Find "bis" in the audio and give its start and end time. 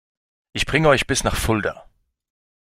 1.05-1.23